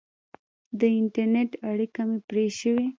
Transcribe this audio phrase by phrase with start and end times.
[0.79, 2.85] د انټرنېټ اړیکه مې پرې شوې.